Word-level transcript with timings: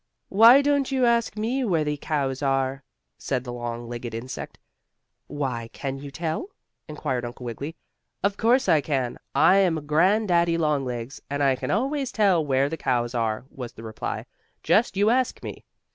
"Why 0.29 0.63
don't 0.63 0.91
you 0.91 1.05
ask 1.05 1.37
me 1.37 1.63
where 1.63 1.83
the 1.83 1.95
cows 1.95 2.41
are?" 2.41 2.83
said 3.19 3.43
the 3.43 3.53
long 3.53 3.87
legged 3.87 4.15
insect. 4.15 4.57
"Why, 5.27 5.69
can 5.73 5.99
you 5.99 6.09
tell?" 6.09 6.49
inquired 6.87 7.23
Uncle 7.23 7.45
Wiggily. 7.45 7.75
"Of 8.23 8.35
course 8.35 8.67
I 8.67 8.81
can. 8.81 9.19
I'm 9.35 9.77
a 9.77 9.81
grand 9.81 10.29
daddy 10.29 10.57
longlegs, 10.57 11.21
and 11.29 11.43
I 11.43 11.55
can 11.55 11.69
always 11.69 12.11
tell 12.11 12.43
where 12.43 12.67
the 12.67 12.77
cows 12.77 13.13
are," 13.13 13.45
was 13.51 13.73
the 13.73 13.83
reply. 13.83 14.25
"Just 14.63 14.97
you 14.97 15.11
ask 15.11 15.43
me." 15.43 15.63